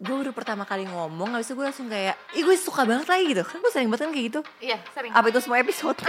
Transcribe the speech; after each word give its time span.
gue 0.00 0.14
baru 0.16 0.32
pertama 0.32 0.64
kali 0.64 0.88
ngomong 0.88 1.36
habis 1.36 1.52
itu 1.52 1.60
gue 1.60 1.66
langsung 1.68 1.92
kayak 1.92 2.16
ih 2.32 2.40
gue 2.40 2.56
suka 2.56 2.88
banget 2.88 3.04
lagi 3.04 3.36
gitu. 3.36 3.44
Kan 3.44 3.60
gue 3.60 3.68
sering 3.68 3.92
banget 3.92 4.08
kan 4.08 4.10
kayak 4.16 4.26
gitu. 4.32 4.40
Iya, 4.64 4.80
sering. 4.96 5.12
apa 5.12 5.26
itu 5.28 5.40
semua 5.44 5.60
episode? 5.60 6.00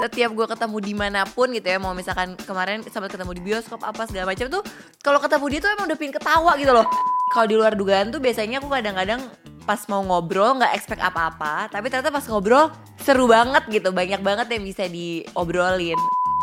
Setiap 0.00 0.30
gue 0.32 0.46
ketemu 0.48 0.76
di 0.80 0.94
mana 0.94 1.26
pun 1.26 1.50
gitu 1.50 1.66
ya 1.66 1.82
mau 1.82 1.92
misalkan 1.92 2.38
kemarin 2.46 2.80
sempat 2.86 3.10
ketemu 3.10 3.36
di 3.36 3.42
bioskop 3.42 3.82
apa 3.82 4.06
segala 4.06 4.32
macam 4.32 4.48
tuh 4.48 4.62
kalau 5.02 5.18
ketemu 5.20 5.44
dia 5.50 5.60
tuh 5.60 5.70
emang 5.76 5.86
udah 5.90 5.98
pingin 5.98 6.14
ketawa 6.14 6.52
gitu 6.56 6.72
loh. 6.72 6.86
Kalau 7.34 7.46
di 7.50 7.56
luar 7.58 7.74
dugaan 7.74 8.14
tuh 8.14 8.22
biasanya 8.22 8.62
aku 8.62 8.70
kadang-kadang 8.70 9.20
pas 9.66 9.82
mau 9.90 10.00
ngobrol 10.06 10.56
nggak 10.56 10.72
expect 10.72 11.04
apa-apa 11.04 11.68
tapi 11.70 11.92
ternyata 11.92 12.10
pas 12.10 12.24
ngobrol 12.26 12.72
seru 12.98 13.30
banget 13.30 13.62
gitu 13.70 13.92
banyak 13.92 14.18
banget 14.18 14.50
yang 14.50 14.64
bisa 14.66 14.88
diobrolin 14.88 16.00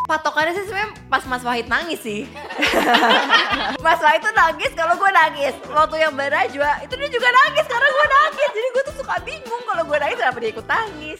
patokannya 0.08 0.55
sih 0.55 0.66
sebenarnya 0.66 0.92
pas 1.12 1.23
Mas 1.28 1.44
Wahid 1.44 1.68
nangis 1.68 2.00
sih. 2.00 2.23
Mas 3.86 4.00
Wahid 4.00 4.23
tuh 4.23 4.34
nangis 4.34 4.72
kalau 4.73 4.96
gue 4.96 5.12
nangis. 5.12 5.54
Waktu 5.68 5.96
yang 6.00 6.16
Barajwa 6.16 6.72
itu 6.82 6.94
dia 6.96 7.10
juga 7.12 7.30
nangis 7.30 7.66
karena 7.68 7.90
gue 7.91 8.08
nangis. 8.08 8.50
Jadi 8.55 8.67
gue 8.72 8.84
tuh 8.88 8.95
suka 9.04 9.16
bingung 9.22 9.64
kalau 9.67 9.84
gue 9.84 9.98
nangis 10.00 10.17
kenapa 10.17 10.38
dia 10.40 10.52
ikut 10.55 10.67
nangis 10.67 11.20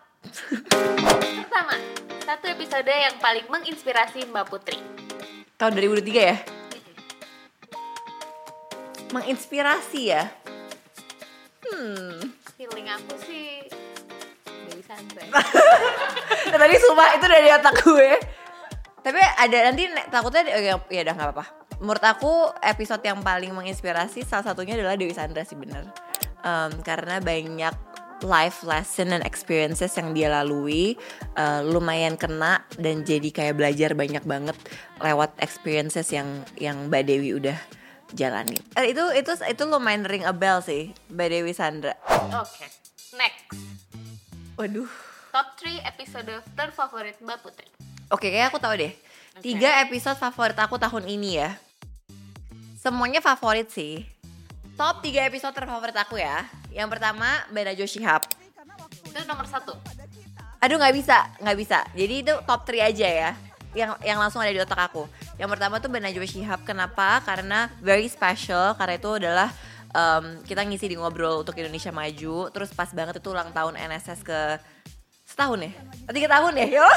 Pertama, 0.21 1.75
satu 2.21 2.45
episode 2.47 2.91
yang 2.91 3.17
paling 3.17 3.45
menginspirasi 3.49 4.29
Mbak 4.29 4.45
Putri. 4.47 4.77
Tahun 5.57 5.73
2003 5.73 6.29
ya? 6.29 6.37
Menginspirasi 9.11 10.01
ya? 10.07 10.23
Hmm. 11.65 12.31
Feeling 12.55 12.87
aku 12.89 13.13
sih 13.25 13.65
Dewi 14.69 14.83
Sandra. 14.85 15.25
Nah, 16.51 16.59
tadi 16.59 16.75
sumpah 16.83 17.15
itu 17.15 17.25
dari 17.25 17.47
otak 17.53 17.75
gue. 17.85 18.09
Tapi 19.01 19.17
ada 19.17 19.57
nanti 19.71 19.83
takutnya 20.13 20.41
oh, 20.51 20.61
ya, 20.61 20.75
ya 20.91 21.01
udah 21.07 21.13
nggak 21.17 21.27
apa-apa. 21.31 21.45
Menurut 21.81 22.03
aku 22.05 22.33
episode 22.61 23.01
yang 23.01 23.25
paling 23.25 23.49
menginspirasi 23.55 24.21
salah 24.21 24.45
satunya 24.45 24.77
adalah 24.77 24.93
Dewi 24.93 25.15
Sandra 25.15 25.41
sih 25.41 25.57
bener. 25.57 25.89
Em, 26.41 26.71
karena 26.85 27.17
banyak 27.17 27.90
life 28.23 28.63
lesson 28.65 29.13
dan 29.13 29.21
experiences 29.25 29.93
yang 29.97 30.13
dia 30.15 30.29
lalui 30.31 30.95
eh, 31.37 31.61
lumayan 31.65 32.15
kena 32.15 32.63
dan 32.77 33.03
jadi 33.05 33.29
kayak 33.29 33.57
belajar 33.57 33.91
banyak 33.93 34.23
banget 34.23 34.57
lewat 35.01 35.35
experiences 35.41 36.09
yang 36.13 36.45
yang 36.57 36.87
Mbak 36.87 37.03
Dewi 37.05 37.37
udah 37.37 37.57
jalani. 38.13 38.59
Eh, 38.77 38.91
itu 38.91 39.03
itu 39.15 39.31
itu 39.47 39.63
lumayan 39.67 40.05
ring 40.05 40.27
a 40.27 40.33
bell 40.35 40.59
sih 40.61 40.91
Mbak 41.11 41.27
Dewi 41.31 41.53
Sandra. 41.55 41.95
Oke, 42.35 42.67
next. 43.15 43.55
Waduh. 44.59 44.89
Top 45.31 45.55
3 45.63 45.87
episode 45.87 46.33
terfavorit 46.59 47.15
Mbak 47.23 47.39
Putri. 47.39 47.67
Oke, 48.11 48.27
kayak 48.27 48.51
aku 48.51 48.59
tahu 48.59 48.75
deh. 48.75 48.91
Tiga 49.39 49.79
episode 49.87 50.19
favorit 50.19 50.59
aku 50.59 50.75
tahun 50.75 51.07
ini 51.07 51.39
ya. 51.39 51.55
Semuanya 52.75 53.23
favorit 53.23 53.71
sih. 53.71 54.03
Top 54.75 54.99
tiga 54.99 55.23
episode 55.23 55.55
terfavorit 55.55 55.95
aku 55.95 56.19
ya. 56.19 56.43
Yang 56.71 56.87
pertama 56.97 57.27
Bena 57.51 57.75
Shihab. 57.75 58.23
Itu 59.03 59.19
nomor 59.27 59.45
satu. 59.45 59.75
Aduh 60.63 60.79
nggak 60.79 60.95
bisa, 60.95 61.27
nggak 61.43 61.57
bisa. 61.59 61.83
Jadi 61.91 62.23
itu 62.23 62.33
top 62.47 62.63
3 62.63 62.89
aja 62.89 63.07
ya. 63.07 63.31
Yang 63.75 63.91
yang 64.07 64.19
langsung 64.19 64.39
ada 64.39 64.51
di 64.51 64.59
otak 64.59 64.79
aku. 64.79 65.03
Yang 65.35 65.49
pertama 65.51 65.83
tuh 65.83 65.91
Bena 65.91 66.07
Shihab. 66.07 66.63
Kenapa? 66.63 67.19
Karena 67.27 67.67
very 67.83 68.07
special. 68.07 68.71
Karena 68.79 68.95
itu 68.95 69.11
adalah 69.11 69.51
em, 69.91 70.39
kita 70.47 70.63
ngisi 70.63 70.87
di 70.87 70.95
ngobrol 70.95 71.43
untuk 71.43 71.59
Indonesia 71.59 71.91
Maju. 71.91 72.47
Terus 72.55 72.71
pas 72.71 72.87
banget 72.95 73.19
itu 73.19 73.27
ulang 73.27 73.51
tahun 73.51 73.75
NSS 73.75 74.23
ke 74.23 74.39
setahun 75.27 75.59
ya? 75.59 75.71
Tiga 76.07 76.27
tahun 76.31 76.55
ya? 76.55 76.67
Yo. 76.79 76.87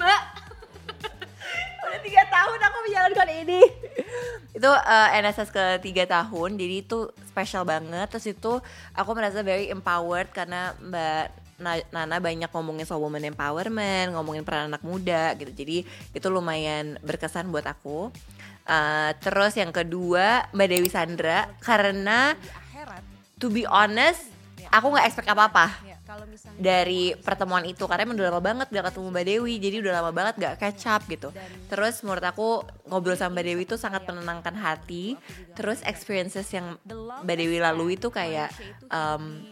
Mbak, 0.00 0.22
udah 1.82 2.00
tiga 2.00 2.22
tahun 2.30 2.58
aku 2.62 2.78
menjalankan 2.88 3.28
ini 3.44 3.60
itu 4.60 4.68
eh, 4.68 5.08
NSS 5.24 5.48
ke 5.48 5.64
tiga 5.80 6.04
tahun 6.04 6.60
jadi 6.60 6.84
itu 6.84 7.08
spesial 7.32 7.64
banget. 7.64 8.12
Terus 8.12 8.28
itu 8.28 8.52
aku 8.92 9.10
merasa 9.16 9.40
very 9.40 9.72
empowered 9.72 10.28
karena 10.30 10.76
mbak 10.76 11.32
Na- 11.60 11.84
Nana 11.92 12.16
banyak 12.24 12.48
ngomongin 12.48 12.88
soal 12.88 13.04
women 13.04 13.36
empowerment 13.36 14.16
ngomongin 14.16 14.44
peran 14.44 14.72
anak 14.72 14.80
muda 14.80 15.36
gitu. 15.36 15.52
Jadi 15.52 15.84
itu 16.12 16.26
lumayan 16.32 16.96
berkesan 17.04 17.52
buat 17.52 17.64
aku. 17.68 18.08
Eh, 18.64 19.10
terus 19.20 19.56
yang 19.56 19.72
kedua 19.72 20.48
mbak 20.52 20.68
Dewi 20.68 20.88
Sandra 20.92 21.48
karena 21.64 22.36
to 23.40 23.48
be 23.48 23.64
honest 23.64 24.28
aku 24.72 24.92
nggak 24.92 25.08
expect 25.08 25.28
dari 26.56 27.16
pertemuan 27.18 27.64
itu. 27.64 27.84
karena 27.88 28.06
emang 28.06 28.16
udah 28.16 28.28
lama 28.32 28.42
banget 28.42 28.68
gak 28.70 28.92
ketemu 28.92 29.08
Mbak 29.10 29.24
Dewi 29.26 29.54
jadi 29.58 29.76
udah 29.80 29.92
lama 30.00 30.10
banget 30.12 30.34
gak 30.38 30.54
catch 30.60 30.84
up 30.88 31.02
gitu. 31.08 31.28
Terus 31.68 32.00
menurut 32.04 32.24
aku 32.24 32.48
ngobrol 32.88 33.16
sama 33.16 33.40
Mbak 33.40 33.44
Dewi 33.46 33.62
itu 33.64 33.76
sangat 33.80 34.04
menenangkan 34.04 34.54
hati. 34.56 35.16
Terus 35.56 35.80
experiences 35.84 36.46
yang 36.52 36.76
Mbak 37.24 37.36
Dewi 37.36 37.58
lalui 37.58 37.96
itu 37.96 38.08
kayak 38.08 38.52
em, 38.88 39.44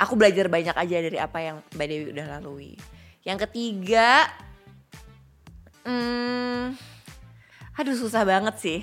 aku 0.00 0.16
belajar 0.16 0.48
banyak 0.48 0.76
aja 0.76 0.96
dari 1.00 1.18
apa 1.20 1.38
yang 1.44 1.56
Mbak 1.76 1.86
Dewi 1.86 2.04
udah 2.16 2.26
lalui. 2.38 2.72
Yang 3.20 3.38
ketiga 3.48 4.32
hmm, 5.84 6.72
aduh 7.76 7.96
susah 7.96 8.24
banget 8.24 8.56
sih. 8.60 8.80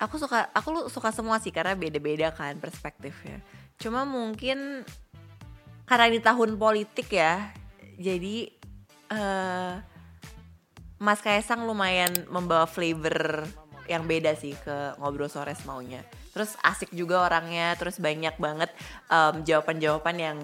Aku 0.00 0.16
suka 0.16 0.48
aku 0.56 0.68
lu 0.72 0.82
suka 0.88 1.12
semua 1.12 1.36
sih 1.42 1.52
karena 1.52 1.76
beda-beda 1.76 2.32
kan 2.32 2.56
perspektifnya. 2.56 3.42
Cuma 3.76 4.04
mungkin 4.04 4.84
karena 5.90 6.06
di 6.06 6.22
tahun 6.22 6.54
politik 6.54 7.10
ya 7.10 7.50
jadi 7.98 8.46
eh 9.10 9.74
Mas 11.00 11.18
Kaisang 11.18 11.66
lumayan 11.66 12.12
membawa 12.30 12.68
flavor 12.70 13.42
yang 13.90 14.06
beda 14.06 14.38
sih 14.38 14.54
ke 14.54 14.94
ngobrol 15.02 15.26
sore 15.26 15.58
maunya 15.66 16.06
terus 16.30 16.54
asik 16.62 16.94
juga 16.94 17.26
orangnya 17.26 17.74
terus 17.74 17.98
banyak 17.98 18.38
banget 18.38 18.70
em, 19.10 19.42
jawaban-jawaban 19.42 20.16
yang 20.20 20.38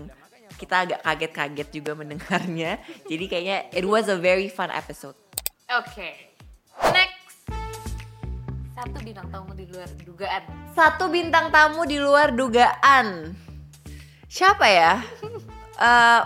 kita 0.58 0.82
agak 0.82 1.00
kaget-kaget 1.06 1.68
juga 1.70 1.92
mendengarnya 1.94 2.82
jadi 3.06 3.24
kayaknya 3.30 3.58
it 3.70 3.86
was 3.86 4.10
a 4.10 4.18
very 4.18 4.50
fun 4.50 4.74
episode 4.74 5.14
Oke. 5.66 6.14
Next. 6.94 7.42
Satu 8.70 8.98
bintang 9.02 9.26
tamu 9.34 9.50
di 9.50 9.66
luar 9.66 9.90
dugaan. 9.98 10.42
satu 10.78 11.04
bintang 11.10 11.46
tamu 11.50 11.82
di 11.86 11.98
luar 11.98 12.30
dugaan 12.34 13.34
siapa 14.26 14.66
ya 14.68 15.00
Eh, 15.76 16.22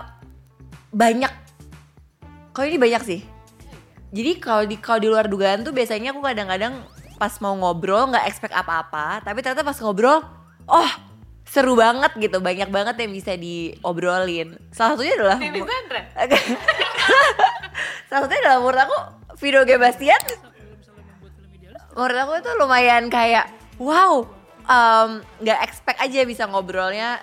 banyak. 0.94 1.32
Kalau 2.54 2.66
ini 2.66 2.78
banyak 2.78 3.02
sih. 3.02 3.20
Jadi 4.10 4.42
kalau 4.42 4.66
di 4.66 4.76
kalau 4.78 4.98
di 4.98 5.06
luar 5.06 5.30
dugaan 5.30 5.62
tuh 5.62 5.70
biasanya 5.70 6.10
aku 6.10 6.18
kadang-kadang 6.18 6.82
pas 7.14 7.30
mau 7.38 7.54
ngobrol 7.54 8.10
nggak 8.10 8.26
expect 8.26 8.56
apa-apa 8.56 9.22
tapi 9.22 9.44
ternyata 9.44 9.60
pas 9.60 9.76
ngobrol 9.76 10.24
oh 10.66 10.90
seru 11.46 11.78
banget 11.78 12.10
gitu. 12.18 12.42
Banyak 12.42 12.74
banget 12.74 12.98
yang 12.98 13.14
bisa 13.14 13.38
diobrolin. 13.38 14.58
Salah 14.74 14.98
satunya 14.98 15.14
adalah 15.14 15.38
salah 18.10 18.20
satunya 18.26 18.40
adalah 18.46 18.58
menurut 18.58 18.80
aku 18.82 18.98
Vino 19.38 19.62
G. 19.62 19.78
Bastian. 19.78 20.22
Menurut 21.94 22.18
aku 22.18 22.32
itu 22.38 22.50
lumayan 22.58 23.06
kayak 23.10 23.50
wow 23.78 24.26
nggak 25.42 25.58
expect 25.66 25.98
aja 25.98 26.22
bisa 26.22 26.46
ngobrolnya 26.46 27.18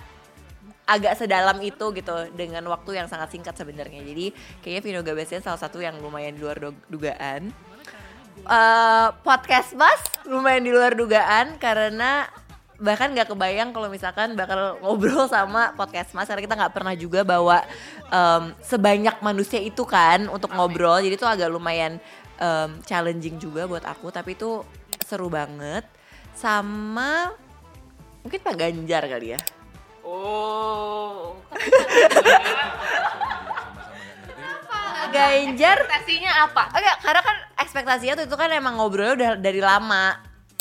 agak 0.87 1.19
sedalam 1.19 1.59
itu 1.59 1.91
gitu 1.91 2.15
dengan 2.31 2.63
waktu 2.71 3.03
yang 3.03 3.11
sangat 3.11 3.35
singkat 3.35 3.53
sebenarnya. 3.59 3.99
Jadi 4.07 4.31
kayaknya 4.63 4.81
Vino 4.81 5.01
G. 5.03 5.09
Bastian 5.11 5.43
salah 5.43 5.59
satu 5.59 5.83
yang 5.83 5.99
lumayan 5.99 6.39
di 6.39 6.41
luar 6.41 6.57
du- 6.57 6.83
dugaan. 6.87 7.51
Eh, 8.47 9.07
podcast 9.27 9.75
mas 9.75 9.99
lumayan 10.23 10.63
di 10.63 10.71
luar 10.71 10.95
dugaan 10.95 11.59
karena 11.59 12.23
bahkan 12.79 13.11
nggak 13.11 13.33
kebayang 13.33 13.73
kalau 13.73 13.89
misalkan 13.91 14.37
bakal 14.37 14.77
ngobrol 14.79 15.25
sama 15.27 15.73
podcast 15.75 16.13
mas 16.13 16.29
karena 16.29 16.45
kita 16.45 16.55
nggak 16.55 16.73
pernah 16.77 16.93
juga 16.93 17.25
bawa 17.25 17.65
em, 18.07 18.53
sebanyak 18.63 19.19
manusia 19.19 19.59
itu 19.59 19.83
kan 19.83 20.31
untuk 20.31 20.55
ngobrol. 20.55 21.03
Jadi 21.03 21.19
itu 21.19 21.27
agak 21.27 21.51
lumayan 21.51 21.99
em, 22.39 22.69
challenging 22.87 23.35
juga 23.35 23.67
buat 23.67 23.83
aku 23.83 24.07
tapi 24.15 24.39
itu 24.39 24.63
seru 25.03 25.27
banget. 25.27 25.83
Sama 26.31 27.33
mungkin 28.23 28.39
Pak 28.39 28.55
Ganjar 28.55 29.03
kali 29.11 29.35
ya 29.35 29.39
Oh. 30.07 31.35
Ganjar 35.07 35.77
Ekspektasinya 35.83 36.31
apa? 36.47 36.63
Oke, 36.71 36.91
karena 37.03 37.21
kan 37.23 37.37
ekspektasinya 37.59 38.13
tuh 38.15 38.25
itu 38.31 38.35
kan 38.39 38.49
emang 38.55 38.79
ngobrolnya 38.79 39.13
udah 39.19 39.31
dari 39.35 39.59
lama. 39.59 40.15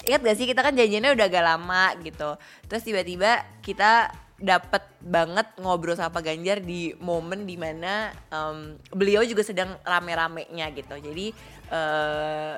Ingat 0.07 0.21
gak 0.23 0.37
sih 0.39 0.47
kita 0.47 0.63
kan 0.63 0.75
janjiannya 0.75 1.15
udah 1.15 1.27
agak 1.27 1.45
lama 1.47 1.83
gitu. 2.03 2.31
Terus 2.67 2.83
tiba-tiba 2.83 3.47
kita 3.63 4.11
dapat 4.37 4.85
banget 5.01 5.49
ngobrol 5.63 5.97
sama 5.97 6.21
Pak 6.21 6.29
Ganjar 6.29 6.61
di 6.61 6.93
momen 7.01 7.49
di 7.49 7.57
mana 7.57 8.13
em, 8.29 8.77
beliau 8.93 9.25
juga 9.25 9.43
sedang 9.47 9.79
rame-ramenya 9.83 10.67
gitu. 10.75 10.95
Jadi 10.99 11.31
eh, 11.71 12.55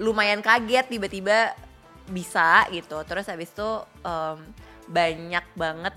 lumayan 0.00 0.40
kaget 0.40 0.88
tiba-tiba 0.88 1.56
bisa 2.08 2.68
gitu. 2.72 3.00
Terus 3.04 3.28
habis 3.28 3.52
itu 3.52 3.70
em, 4.04 4.38
banyak 4.90 5.44
banget 5.56 5.94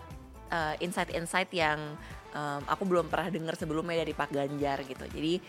eh, 0.53 0.75
insight-insight 0.85 1.49
yang 1.49 1.97
em, 2.33 2.61
aku 2.69 2.85
belum 2.85 3.09
pernah 3.09 3.33
dengar 3.33 3.57
sebelumnya 3.57 4.05
dari 4.05 4.13
Pak 4.13 4.29
Ganjar 4.29 4.85
gitu. 4.85 5.05
Jadi 5.09 5.41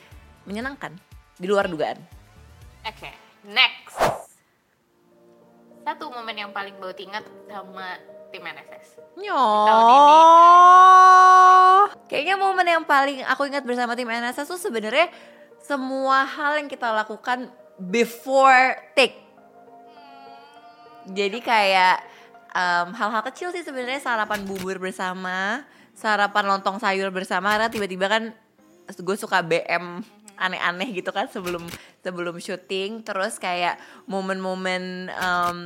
menyenangkan 0.49 0.97
di 1.37 1.47
luar 1.49 1.69
dugaan. 1.69 2.01
Oke, 2.85 3.12
next. 3.49 3.97
Satu 5.85 6.09
momen 6.09 6.37
yang 6.37 6.49
paling 6.53 6.81
baut 6.81 6.97
ingat 6.97 7.25
sama 7.49 8.01
tim 8.33 8.41
NSS. 8.41 8.97
tahun 8.97 9.85
ini. 9.85 10.09
Nyoh. 10.09 11.83
Kayaknya 12.09 12.37
momen 12.41 12.67
yang 12.67 12.85
paling 12.85 13.21
aku 13.25 13.45
ingat 13.49 13.65
bersama 13.65 13.93
tim 13.97 14.09
NSS 14.09 14.49
tuh 14.49 14.61
sebenarnya 14.61 15.12
semua 15.61 16.25
hal 16.29 16.61
yang 16.61 16.69
kita 16.69 16.89
lakukan 16.93 17.53
before 17.77 18.77
take. 18.97 19.17
Jadi 21.09 21.41
kayak 21.45 22.00
em, 22.55 22.89
hal-hal 22.95 23.23
kecil 23.27 23.51
sih 23.51 23.67
sebenarnya 23.67 24.01
sarapan 24.01 24.47
bubur 24.47 24.79
bersama, 24.79 25.67
sarapan 25.93 26.45
lontong 26.47 26.79
sayur 26.79 27.11
bersama. 27.11 27.59
Karena 27.59 27.69
tiba-tiba 27.69 28.06
kan 28.06 28.23
gue 28.95 29.17
suka 29.19 29.43
BM 29.43 30.01
aneh-aneh 30.35 30.91
gitu 30.95 31.11
kan 31.11 31.27
sebelum 31.27 31.67
sebelum 32.01 32.39
syuting. 32.39 33.03
Terus 33.03 33.43
kayak 33.43 33.79
momen-momen 34.06 35.11
em, 35.11 35.56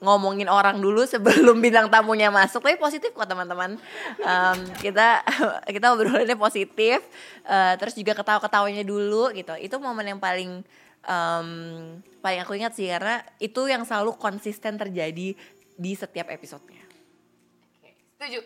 ngomongin 0.00 0.48
orang 0.48 0.80
dulu 0.80 1.04
sebelum 1.04 1.60
bintang 1.64 1.92
tamunya 1.92 2.32
masuk. 2.32 2.64
Tapi 2.64 2.80
positif 2.80 3.12
kok 3.12 3.28
teman-teman. 3.28 3.76
Em, 4.24 4.58
kita 4.80 5.20
kita 5.76 5.92
obrolannya 5.92 6.36
positif. 6.40 7.04
Eh, 7.44 7.74
terus 7.76 7.94
juga 7.94 8.16
ketawa-ketawanya 8.16 8.82
dulu 8.82 9.30
gitu. 9.36 9.52
Itu 9.60 9.76
momen 9.76 10.16
yang 10.16 10.20
paling 10.20 10.64
em, 11.04 11.48
paling 12.24 12.40
aku 12.40 12.56
ingat 12.56 12.72
sih. 12.72 12.88
Karena 12.88 13.20
itu 13.40 13.68
yang 13.68 13.84
selalu 13.84 14.16
konsisten 14.16 14.80
terjadi 14.80 15.36
di 15.80 15.96
setiap 15.96 16.28
episodenya 16.28 16.84
Oke, 17.80 17.96
setuju. 18.20 18.40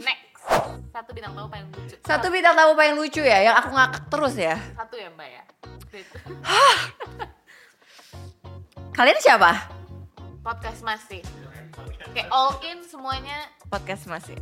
Next. 0.00 0.44
Satu 0.88 1.12
bintang 1.12 1.36
tamu 1.36 1.48
paling 1.52 1.68
lucu. 1.68 1.96
satu 2.00 2.26
bintang 2.32 2.56
tamu 2.56 2.72
paling 2.72 2.96
lucu 2.96 3.20
ya 3.20 3.44
yang 3.44 3.56
aku 3.60 3.76
ngakak 3.76 4.08
terus 4.08 4.34
ya 4.40 4.56
Satu 4.72 4.96
ya 4.96 5.12
mbak 5.12 5.28
ya. 5.28 5.42
Kalian 8.96 9.20
siapa 9.20 9.68
Podcast 10.40 10.80
masih. 10.80 11.20
Oke, 12.08 12.24
all 12.32 12.56
in 12.64 12.80
semuanya 12.88 13.44
podcast 13.68 14.08
masih 14.08 14.34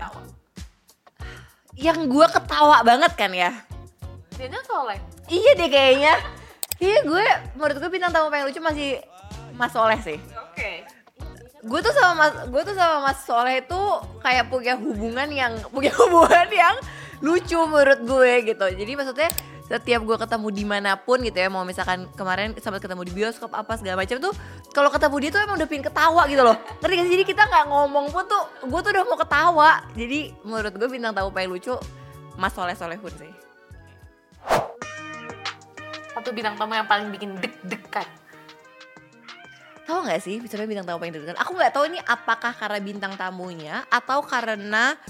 yang 1.78 2.10
gue 2.10 2.26
ketawa 2.34 2.82
banget 2.82 3.14
kan 3.14 3.30
ya 3.30 3.54
Dia 4.34 4.50
soleh. 4.66 4.98
Iya 5.30 5.50
deh 5.58 5.70
kayaknya. 5.70 6.14
Iya 6.78 7.02
gue 7.02 7.26
menurut 7.58 7.76
gue 7.78 7.90
bintang 7.90 8.14
tamu 8.14 8.30
paling 8.30 8.46
lucu 8.46 8.62
masih 8.62 9.02
Mas 9.58 9.74
Soleh 9.74 9.98
sih. 9.98 10.18
Gue 11.64 11.81
tuh 11.82 11.90
sama 11.90 12.12
Mas 12.14 12.34
gue 12.46 12.62
tuh 12.62 12.76
sama 12.78 12.96
Mas 13.02 13.19
Soleh 13.26 13.62
itu 13.62 13.81
kayak 14.22 14.46
punya 14.46 14.75
hubungan 14.78 15.28
yang 15.31 15.52
punya 15.70 15.90
hubungan 16.06 16.49
yang 16.50 16.75
lucu 17.19 17.58
menurut 17.58 18.00
gue 18.06 18.32
gitu. 18.55 18.66
Jadi 18.78 18.93
maksudnya 18.94 19.31
setiap 19.69 20.00
gue 20.00 20.16
ketemu 20.16 20.49
di 20.49 20.64
mana 20.64 20.96
pun 20.96 21.20
gitu 21.20 21.37
ya 21.37 21.52
mau 21.52 21.60
misalkan 21.60 22.08
kemarin 22.16 22.56
sempat 22.56 22.81
ketemu 22.81 23.05
di 23.05 23.12
bioskop 23.12 23.52
apa 23.52 23.76
segala 23.76 24.00
macam 24.00 24.16
tuh 24.16 24.32
kalau 24.72 24.88
ketemu 24.88 25.16
dia 25.20 25.31
tuh 25.37 25.40
emang 25.44 25.60
udah 25.60 25.69
pingin 25.69 25.84
ketawa 25.84 26.25
gitu 26.25 26.40
loh 26.40 26.56
ngerti 26.81 26.94
gak 26.96 27.08
jadi 27.12 27.25
kita 27.28 27.43
nggak 27.52 27.64
ngomong 27.69 28.08
pun 28.08 28.25
tuh 28.25 28.49
gue 28.64 28.81
tuh 28.81 28.90
udah 28.96 29.04
mau 29.04 29.20
ketawa 29.20 29.84
jadi 29.93 30.32
menurut 30.40 30.72
gue 30.72 30.88
bintang 30.88 31.12
tamu 31.12 31.28
paling 31.28 31.52
lucu 31.52 31.76
Mas 32.40 32.56
Soleh 32.56 32.72
Solehun 32.72 33.12
sih 33.20 33.32
Satu 36.19 36.34
bintang 36.34 36.58
tamu 36.58 36.75
yang 36.75 36.90
paling 36.90 37.14
bikin 37.14 37.38
deg-degan. 37.38 38.02
Tahu 39.88 40.05
nggak 40.05 40.20
sih 40.20 40.37
sebenarnya 40.44 40.69
bintang 40.69 40.87
tamu 40.93 40.99
paling 41.00 41.14
deg-degan? 41.17 41.38
Aku 41.40 41.56
nggak 41.56 41.73
tahu 41.73 41.88
ini 41.88 41.96
apakah 42.05 42.52
karena 42.52 42.76
bintang 42.76 43.12
tamunya 43.17 43.88
atau 43.88 44.20
karena 44.20 45.00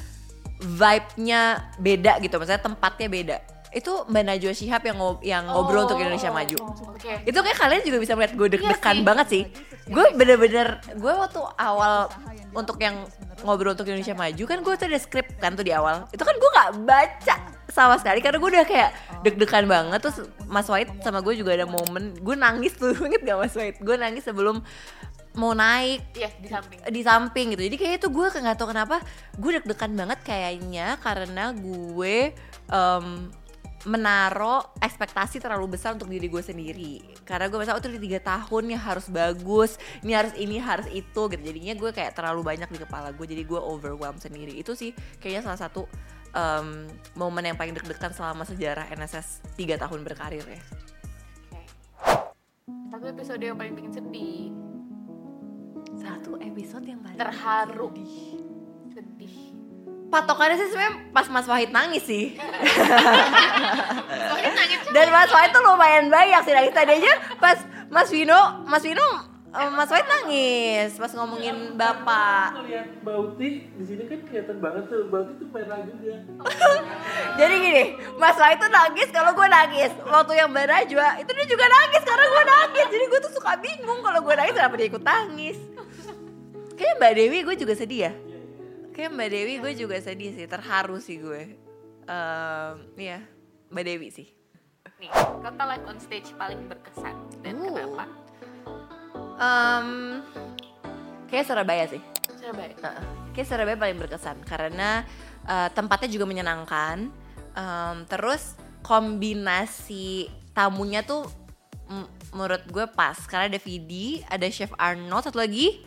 vibe-nya 0.62 1.66
beda 1.82 2.22
gitu, 2.22 2.38
maksudnya 2.38 2.62
tempatnya 2.62 3.10
beda. 3.10 3.36
Itu 3.74 4.06
Mbak 4.06 4.22
Najwa 4.22 4.52
Shihab 4.54 4.82
yang 4.86 4.96
ngob- 4.96 5.22
yang 5.26 5.44
ngobrol 5.50 5.82
untuk 5.84 5.98
Indonesia 5.98 6.30
Maju. 6.30 6.56
Oke. 6.94 7.26
Itu 7.26 7.38
kayak 7.42 7.58
kalian 7.58 7.82
juga 7.82 7.98
bisa 7.98 8.12
melihat 8.14 8.32
gue 8.38 8.48
deg-degan 8.54 8.96
sih. 8.96 9.04
banget 9.04 9.26
sih. 9.26 9.42
Gue 9.90 10.14
bener-bener, 10.14 10.78
gue 10.94 11.12
waktu 11.12 11.42
awal 11.58 12.06
untuk 12.54 12.78
yang 12.78 13.02
ngobrol 13.42 13.74
untuk 13.74 13.86
Indonesia 13.90 14.14
Maju 14.14 14.42
kan 14.46 14.58
gue 14.62 14.74
tuh 14.78 14.86
ada 14.86 14.98
skrip 15.02 15.26
kan 15.42 15.58
tuh 15.58 15.66
di 15.66 15.74
awal. 15.74 16.06
Itu 16.14 16.22
kan 16.22 16.38
gue 16.38 16.50
nggak 16.54 16.70
baca 16.86 17.36
sama 17.78 17.96
sekali 18.02 18.18
karena 18.18 18.42
gue 18.42 18.50
udah 18.58 18.66
kayak 18.66 18.90
deg-degan 19.22 19.64
banget. 19.70 19.98
Terus 20.02 20.26
Mas 20.50 20.66
White 20.66 20.90
sama 21.06 21.22
gue 21.22 21.38
juga 21.38 21.54
ada 21.54 21.66
momen 21.70 22.18
gue 22.18 22.34
nangis 22.34 22.74
tuh 22.74 22.90
inget 23.06 23.22
gak 23.22 23.38
Mas 23.38 23.54
White 23.54 23.78
gue 23.78 23.94
nangis 23.94 24.26
sebelum 24.26 24.58
mau 25.38 25.54
naik 25.54 26.18
Iya, 26.18 26.30
di 26.42 26.48
samping. 26.50 26.78
di 26.90 27.00
samping 27.06 27.46
gitu. 27.54 27.62
Jadi 27.70 27.76
kayaknya 27.78 28.00
tuh 28.02 28.10
gue 28.10 28.26
nggak 28.26 28.58
tahu 28.58 28.74
kenapa 28.74 28.98
gue 29.38 29.50
deg-degan 29.62 29.92
banget 29.94 30.18
kayaknya 30.26 30.98
karena 30.98 31.54
gue 31.54 32.34
em, 32.68 33.06
menaruh 33.86 34.74
ekspektasi 34.82 35.38
terlalu 35.38 35.78
besar 35.78 35.94
untuk 35.94 36.10
diri 36.10 36.26
gue 36.26 36.42
sendiri. 36.42 36.98
Karena 37.22 37.46
gue 37.46 37.54
merasa 37.54 37.78
oh 37.78 37.82
tuh 37.82 37.94
di 37.94 38.02
tiga 38.02 38.18
tahun 38.18 38.74
ya 38.74 38.80
harus 38.82 39.06
bagus 39.06 39.78
ini 40.02 40.12
harus 40.18 40.34
ini 40.34 40.58
harus 40.58 40.90
itu 40.90 41.22
gitu. 41.30 41.42
Jadinya 41.46 41.78
gue 41.78 41.90
kayak 41.94 42.18
terlalu 42.18 42.42
banyak 42.42 42.66
di 42.66 42.78
kepala 42.82 43.14
gue 43.14 43.26
jadi 43.30 43.46
gue 43.46 43.60
overwhelmed 43.62 44.18
sendiri. 44.18 44.58
Itu 44.58 44.74
sih 44.74 44.90
kayaknya 45.22 45.46
salah 45.54 45.60
satu 45.62 45.86
em, 46.30 46.86
momen 47.12 47.44
yang 47.44 47.56
paling 47.56 47.72
deg-degan 47.72 48.10
selama 48.10 48.42
sejarah 48.42 48.88
NSS 48.90 49.40
tiga 49.54 49.76
tahun 49.76 50.02
berkarir 50.02 50.42
ya 50.42 50.60
Oke. 51.48 51.62
Satu 52.88 53.04
episode 53.06 53.40
yang 53.40 53.54
paling 53.54 53.72
bikin 53.72 53.92
sedih. 53.92 54.50
satu 55.94 56.38
episode 56.38 56.84
yang 56.84 57.00
paling 57.00 57.16
Terharu. 57.16 57.90
Sedih. 58.88 59.36
patokannya 60.08 60.56
sih 60.56 60.68
sebenarnya 60.68 61.12
pas 61.12 61.28
Mas 61.28 61.44
Wahid 61.44 61.68
nangis 61.68 62.00
sih 62.02 62.32
nangis 64.40 64.80
Dan 64.88 65.12
Mas 65.12 65.28
Wahid 65.28 65.52
tuh 65.52 65.60
lumayan 65.60 66.08
banyak 66.08 66.40
sih 66.42 66.54
nangis 66.54 66.72
tadi 66.72 66.96
aja 66.96 67.12
pas 67.36 67.60
Mas 67.88 68.08
Vino, 68.08 68.64
Mas 68.64 68.80
Vino 68.80 69.04
eh, 69.48 69.68
Mas 69.72 69.88
Wahid 69.88 70.06
nangis 70.06 70.90
pas 70.94 71.12
ngomongin 71.14 71.56
bapak. 71.74 72.60
Lihat 72.68 73.00
Bauti 73.00 73.64
di 73.68 73.84
sini 73.84 74.04
kan 74.04 74.20
kelihatan 74.28 74.56
banget 74.60 74.84
tuh 74.86 75.08
Bauti 75.08 75.32
tuh 75.36 75.48
merah 75.48 75.80
juga. 75.82 76.14
Jadi 77.40 77.54
gini, 77.56 77.84
Mas 78.16 78.36
Wahid 78.36 78.58
tuh 78.60 78.68
nangis 78.68 79.08
kalau 79.08 79.32
gue 79.32 79.48
nangis. 79.48 79.92
Waktu 80.04 80.32
yang 80.36 80.48
Mbak 80.52 80.66
Najwa 80.68 81.08
itu 81.18 81.30
dia 81.32 81.46
juga 81.48 81.66
nangis 81.66 82.02
karena 82.04 82.24
gue 82.28 82.42
nangis. 82.44 82.86
Jadi 82.92 83.04
gue 83.08 83.20
tuh 83.24 83.32
suka 83.32 83.52
bingung 83.56 84.00
kalau 84.04 84.20
gue 84.20 84.34
nangis 84.36 84.54
kenapa 84.54 84.74
dia 84.76 84.88
ikut 84.88 85.04
nangis. 85.04 85.58
Kayak 86.78 86.94
Mbak 87.00 87.12
Dewi 87.16 87.38
gue 87.42 87.56
juga 87.58 87.74
sedih 87.74 88.00
ya. 88.06 88.12
Kayak 88.94 89.10
Mbak 89.14 89.28
Dewi 89.30 89.54
gue 89.58 89.72
juga 89.74 89.96
sedih 89.98 90.30
sih, 90.34 90.46
terharu 90.46 90.98
sih 90.98 91.18
gue. 91.18 91.54
Ehm, 92.04 92.74
iya, 92.96 93.18
Mbak 93.68 93.84
Dewi 93.84 94.08
sih. 94.10 94.28
nih, 94.98 95.06
kata 95.14 95.62
live 95.62 95.86
on 95.86 95.98
stage 96.02 96.34
paling 96.34 96.66
berkesan 96.66 97.14
dan 97.46 97.54
Uh. 97.54 97.70
kenapa? 97.70 98.04
Ehm, 99.38 100.20
kayak 101.30 101.46
Surabaya 101.46 101.84
sih. 101.86 102.02
Surabaya. 102.34 102.74
Heeh. 102.74 103.04
Kayak 103.32 103.46
Surabaya 103.46 103.78
paling 103.78 103.98
berkesan 103.98 104.38
karena 104.42 105.06
eh, 105.46 105.68
tempatnya 105.72 106.10
juga 106.10 106.26
menyenangkan. 106.26 107.08
Em, 107.54 107.96
terus 108.10 108.58
kombinasi 108.82 110.30
tamunya 110.54 111.02
tuh 111.06 111.26
menurut 112.34 112.62
gue 112.68 112.84
pas 112.92 113.16
karena 113.24 113.48
ada 113.48 113.60
Vidi, 113.62 114.20
ada 114.28 114.44
Chef 114.52 114.68
Arnold, 114.76 115.24
satu 115.24 115.40
lagi 115.40 115.80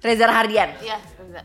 Reza 0.00 0.26
Hardian. 0.26 0.74
Iya, 0.80 0.98
Reza. 1.20 1.42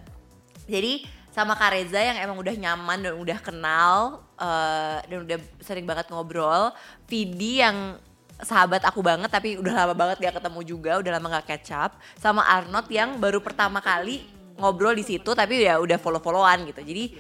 Jadi 0.65 1.05
sama 1.35 1.53
Kak 1.59 1.75
Reza 1.75 1.99
yang 1.99 2.15
emang 2.15 2.39
udah 2.39 2.55
nyaman 2.55 3.03
dan 3.03 3.13
udah 3.19 3.37
kenal 3.43 4.23
eh, 4.39 4.97
dan 5.03 5.17
udah 5.27 5.37
sering 5.59 5.83
banget 5.83 6.07
ngobrol. 6.07 6.71
Vidi 7.05 7.59
yang 7.59 7.99
sahabat 8.41 8.83
aku 8.83 8.99
banget 8.99 9.31
tapi 9.31 9.55
udah 9.55 9.85
lama 9.85 9.93
banget 9.95 10.23
gak 10.23 10.41
ketemu 10.41 10.59
juga, 10.63 10.91
udah 10.99 11.11
lama 11.19 11.27
gak 11.39 11.45
catch 11.55 11.71
up. 11.75 11.91
Sama 12.19 12.43
Arnold 12.43 12.87
yang 12.91 13.19
baru 13.19 13.39
pertama 13.39 13.79
kali 13.79 14.27
ngobrol 14.55 14.95
di 14.95 15.03
situ 15.03 15.35
tapi 15.35 15.67
ya 15.67 15.79
udah 15.79 15.99
follow-followan 15.99 16.67
gitu. 16.71 16.81
Jadi 16.83 17.15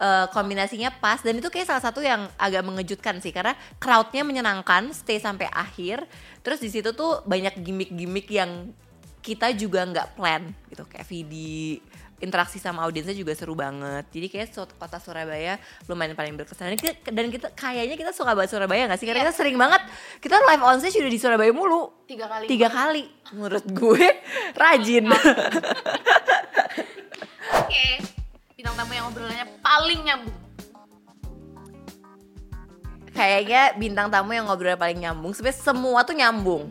eh, 0.00 0.26
kombinasinya 0.32 0.90
pas 0.96 1.20
dan 1.20 1.38
itu 1.38 1.48
kayak 1.52 1.68
salah 1.68 1.84
satu 1.84 2.00
yang 2.00 2.26
agak 2.40 2.64
mengejutkan 2.64 3.20
sih 3.20 3.30
karena 3.30 3.52
crowdnya 3.76 4.24
menyenangkan 4.24 4.96
stay 4.96 5.20
sampai 5.20 5.46
akhir 5.52 6.08
terus 6.40 6.58
di 6.58 6.72
situ 6.72 6.96
tuh 6.96 7.20
banyak 7.28 7.60
gimmick-gimmick 7.60 8.26
yang 8.32 8.72
kita 9.20 9.52
juga 9.52 9.84
nggak 9.84 10.16
plan 10.16 10.48
gitu 10.72 10.88
kayak 10.88 11.04
Vidi 11.04 11.84
interaksi 12.20 12.60
sama 12.60 12.84
audiensnya 12.84 13.16
juga 13.16 13.32
seru 13.32 13.56
banget. 13.56 14.04
Jadi 14.12 14.26
kayak 14.28 14.48
suatu 14.52 14.76
kota 14.76 15.00
Surabaya 15.00 15.56
lumayan 15.88 16.12
paling 16.12 16.36
berkesan. 16.36 16.72
Dan 16.72 16.78
kita, 16.78 16.92
dan 17.10 17.26
kita 17.32 17.48
kayaknya 17.56 17.96
kita 17.96 18.12
suka 18.12 18.36
banget 18.36 18.52
Surabaya 18.52 18.86
nggak 18.86 19.00
sih? 19.00 19.08
Karena 19.08 19.26
kita 19.26 19.34
sering 19.34 19.56
banget 19.56 19.82
kita 20.20 20.36
live 20.36 20.62
on 20.62 20.78
stage 20.78 21.00
udah 21.00 21.12
di 21.12 21.20
Surabaya 21.20 21.50
mulu. 21.50 21.90
Tiga 22.04 22.28
kali. 22.28 22.46
Tiga 22.46 22.68
kali 22.68 23.04
menurut 23.32 23.64
gue. 23.66 24.06
Rajin. 24.60 25.04
Oke. 27.56 27.86
Bintang 28.54 28.76
tamu 28.76 28.92
yang 28.92 29.08
obrolannya 29.08 29.46
paling 29.64 30.00
nyambung. 30.04 30.36
Kayaknya 33.10 33.62
bintang 33.74 34.08
tamu 34.08 34.32
yang 34.32 34.46
ngobrol 34.46 34.78
paling 34.78 35.02
nyambung. 35.02 35.32
Sebenarnya 35.34 35.60
semua 35.60 36.00
tuh 36.06 36.14
nyambung. 36.14 36.70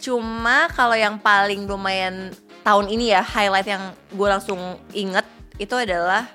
Cuma 0.00 0.68
kalau 0.72 0.96
yang 0.96 1.16
paling 1.18 1.64
lumayan 1.64 2.32
tahun 2.60 2.86
ini 2.92 3.12
ya 3.14 3.24
highlight 3.24 3.68
yang 3.68 3.92
gue 4.12 4.28
langsung 4.28 4.58
inget 4.92 5.24
itu 5.56 5.74
adalah 5.76 6.28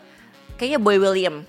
kayaknya 0.58 0.79
Boy 0.82 0.98
William. 0.98 1.46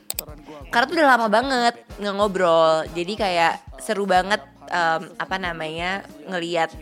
Karena 0.73 0.85
tuh 0.89 0.97
udah 0.99 1.09
lama 1.17 1.29
banget 1.31 1.75
nggak 1.97 2.15
ngobrol 2.17 2.85
jadi 2.93 3.13
kayak 3.17 3.55
seru 3.81 4.05
banget 4.05 4.43
em, 4.69 5.03
apa 5.17 5.37
namanya 5.39 6.05
ngelihat 6.29 6.75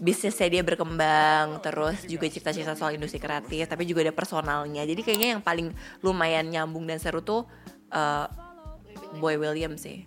bisnisnya 0.00 0.48
dia 0.48 0.62
berkembang 0.64 1.60
terus 1.60 2.08
juga 2.08 2.24
cerita-cerita 2.24 2.72
soal 2.72 2.96
industri 2.96 3.20
kreatif 3.20 3.68
tapi 3.68 3.84
juga 3.84 4.08
ada 4.08 4.14
personalnya. 4.14 4.82
Jadi 4.88 5.00
kayaknya 5.04 5.28
yang 5.36 5.42
paling 5.44 5.70
lumayan 6.00 6.48
nyambung 6.48 6.88
dan 6.88 6.98
seru 6.98 7.20
tuh 7.20 7.44
eh, 7.92 8.26
Boy 9.20 9.36
William 9.36 9.76
sih. 9.76 10.06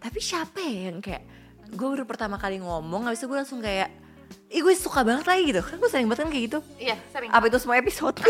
Tapi 0.00 0.18
siapa 0.18 0.64
ya 0.64 0.90
yang 0.90 1.04
kayak 1.04 1.22
gue 1.70 1.86
baru 1.86 2.02
pertama 2.08 2.34
kali 2.40 2.58
ngomong 2.58 3.06
habis 3.06 3.22
itu 3.22 3.30
gue 3.30 3.38
langsung 3.38 3.62
kayak 3.62 3.99
ih 4.50 4.60
gue 4.62 4.74
suka 4.74 5.06
banget 5.06 5.26
lagi 5.26 5.42
gitu. 5.50 5.62
Kan 5.62 5.76
gue 5.78 5.90
sering 5.90 6.06
banget 6.10 6.26
kan 6.26 6.30
kayak 6.30 6.44
gitu. 6.50 6.58
Iya 6.76 6.96
sering. 7.14 7.30
Apa 7.30 7.44
itu 7.48 7.58
semua 7.58 7.76
episode? 7.78 8.16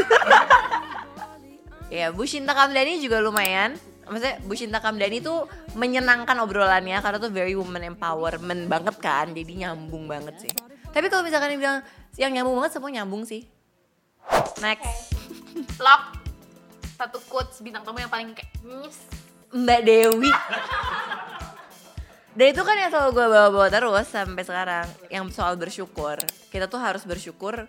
Ya 1.90 2.14
Bu 2.14 2.23
Shinta 2.23 2.54
Kamdani 2.54 3.02
juga 3.02 3.19
lumayan. 3.19 3.75
Maksudnya 4.07 4.38
Bu 4.47 4.54
Shinta 4.54 4.78
Kamdani 4.78 5.19
tuh 5.19 5.50
menyenangkan 5.75 6.38
obrolannya 6.38 6.95
karena 7.02 7.19
tuh 7.19 7.35
very 7.35 7.59
woman 7.59 7.83
empowerment 7.83 8.71
banget 8.71 8.95
kan. 9.02 9.35
Jadi 9.35 9.66
nyambung 9.66 10.07
banget 10.07 10.38
sih. 10.38 10.52
Tapi 10.95 11.11
kalau 11.11 11.26
misalkan 11.26 11.50
dibilang 11.50 11.83
yang 12.14 12.30
nyambung 12.30 12.62
banget 12.62 12.78
semua 12.78 12.95
nyambung 12.95 13.26
sih. 13.26 13.42
Next. 14.62 15.19
Lock 15.83 16.23
satu 16.95 17.19
quotes 17.26 17.59
bintang 17.59 17.83
tamu 17.83 17.99
yang 17.99 18.12
paling 18.12 18.37
kayak 18.37 18.52
Mbak 19.50 19.80
Dewi 19.83 20.30
dan 22.37 22.47
itu 22.51 22.63
kan 22.63 22.77
yang 22.79 22.91
selalu 22.91 23.11
gue 23.17 23.27
bawa-bawa 23.27 23.69
terus 23.71 24.07
sampai 24.11 24.43
sekarang 24.47 24.87
yang 25.11 25.27
soal 25.35 25.59
bersyukur 25.59 26.19
kita 26.51 26.71
tuh 26.71 26.79
harus 26.79 27.03
bersyukur 27.03 27.67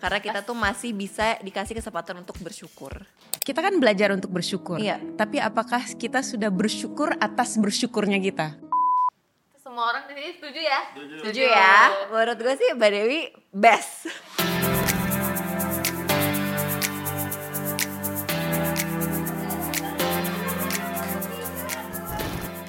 karena 0.00 0.18
kita 0.18 0.40
tuh 0.40 0.56
masih 0.56 0.96
bisa 0.96 1.36
dikasih 1.44 1.76
kesempatan 1.76 2.24
untuk 2.24 2.40
bersyukur 2.40 3.04
Kita 3.40 3.64
kan 3.64 3.72
belajar 3.80 4.12
untuk 4.12 4.30
bersyukur. 4.36 4.76
Iya. 4.76 5.00
Tapi 5.16 5.40
apakah 5.40 5.80
kita 5.96 6.20
sudah 6.20 6.52
bersyukur 6.52 7.16
atas 7.18 7.56
bersyukurnya 7.56 8.20
kita? 8.20 8.52
semua 9.70 9.96
orang 9.96 10.04
di 10.10 10.18
sini 10.18 10.30
setuju 10.34 10.60
ya 10.60 10.80
setuju 10.92 11.42
ya 11.46 11.76
menurut 12.12 12.36
gue 12.36 12.54
sih 12.58 12.68
Mbak 12.74 12.90
Dewi 12.90 13.20
best 13.48 14.12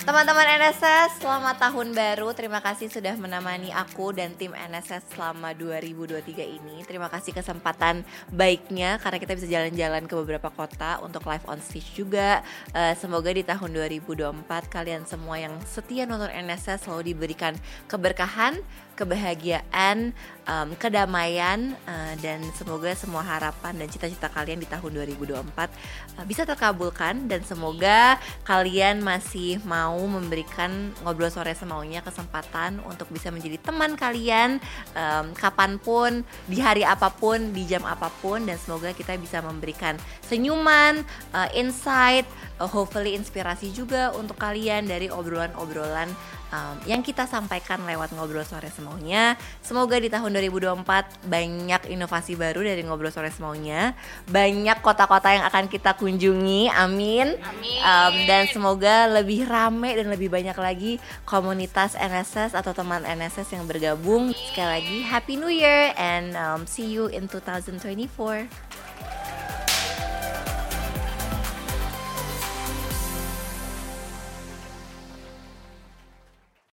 Teman-teman 0.02 0.58
NSS, 0.58 1.22
selamat 1.22 1.62
tahun 1.62 1.94
baru. 1.94 2.34
Terima 2.34 2.58
kasih 2.58 2.90
sudah 2.90 3.14
menemani 3.22 3.70
aku 3.70 4.10
dan 4.10 4.34
tim 4.34 4.50
NSS 4.50 5.14
selama 5.14 5.54
2023 5.54 6.42
ini. 6.42 6.82
Terima 6.90 7.06
kasih 7.06 7.38
kesempatan 7.38 8.02
baiknya 8.34 8.98
karena 8.98 9.22
kita 9.22 9.38
bisa 9.38 9.46
jalan-jalan 9.46 10.10
ke 10.10 10.14
beberapa 10.18 10.50
kota 10.50 10.98
untuk 11.06 11.22
live 11.30 11.46
on 11.46 11.62
stage 11.62 11.94
juga. 11.94 12.42
Eh, 12.74 12.98
semoga 12.98 13.30
di 13.30 13.46
tahun 13.46 13.78
2024 13.78 14.74
kalian 14.74 15.06
semua 15.06 15.38
yang 15.38 15.54
setia 15.70 16.10
nonton 16.10 16.34
NSS 16.34 16.90
selalu 16.90 17.14
diberikan 17.14 17.54
keberkahan, 17.86 18.58
kebahagiaan, 19.02 20.14
em, 20.46 20.70
kedamaian, 20.78 21.74
eh, 21.74 22.14
dan 22.22 22.46
semoga 22.54 22.94
semua 22.94 23.26
harapan 23.26 23.74
dan 23.82 23.90
cita-cita 23.90 24.30
kalian 24.30 24.62
di 24.62 24.70
tahun 24.70 24.94
2024 24.94 25.74
eh, 26.22 26.26
bisa 26.30 26.46
terkabulkan. 26.46 27.26
Dan 27.26 27.42
semoga 27.42 28.22
kalian 28.46 29.02
masih 29.02 29.58
mau 29.66 29.98
memberikan 30.06 30.94
ngobrol 31.02 31.34
sore 31.34 31.58
semaunya 31.58 32.06
kesempatan 32.06 32.78
untuk 32.86 33.10
bisa 33.10 33.34
menjadi 33.34 33.58
teman 33.58 33.98
kalian 33.98 34.62
em, 34.94 35.26
kapan 35.34 35.82
pun, 35.82 36.22
di 36.46 36.62
hari 36.62 36.86
apa 36.86 37.10
pun, 37.10 37.50
di 37.58 37.66
jam 37.66 37.82
apa 37.90 38.14
pun, 38.22 38.46
dan 38.46 38.62
semoga 38.62 38.94
kita 38.94 39.18
bisa 39.18 39.42
memberikan 39.42 39.98
senyuman, 40.30 41.02
eh, 41.34 41.50
insight, 41.58 42.30
eh, 42.62 42.70
hopefully 42.70 43.18
inspirasi 43.18 43.74
juga 43.74 44.14
untuk 44.14 44.38
kalian 44.38 44.86
dari 44.86 45.10
obrolan-obrolan 45.10 46.12
um, 46.52 46.76
yang 46.86 47.02
kita 47.02 47.26
sampaikan 47.26 47.82
lewat 47.88 48.14
ngobrol 48.14 48.46
sore 48.46 48.70
semaunya. 48.70 49.40
Semoga 49.64 49.98
di 49.98 50.12
tahun 50.12 50.36
2024 50.36 51.26
banyak 51.26 51.82
inovasi 51.90 52.38
baru 52.38 52.62
dari 52.62 52.84
ngobrol 52.86 53.10
sore 53.10 53.32
semaunya, 53.34 53.96
banyak 54.30 54.78
kota-kota 54.84 55.32
yang 55.34 55.48
akan 55.48 55.66
kita 55.72 55.96
kunjungi. 55.98 56.70
Amin. 56.72 57.40
Amin. 57.40 57.80
Um, 57.82 58.14
dan 58.28 58.46
semoga 58.52 59.10
lebih 59.10 59.48
rame 59.48 59.96
dan 59.98 60.12
lebih 60.12 60.30
banyak 60.30 60.56
lagi 60.60 60.92
komunitas 61.24 61.96
NSS 61.98 62.54
atau 62.54 62.76
teman 62.76 63.02
NSS 63.08 63.56
yang 63.56 63.66
bergabung. 63.66 64.36
Sekali 64.52 64.70
lagi 64.80 64.98
Happy 65.08 65.40
New 65.40 65.52
Year 65.52 65.96
and 65.96 66.36
um, 66.36 66.68
see 66.68 66.86
you 66.86 67.08
in 67.10 67.26
2024. 67.26 68.91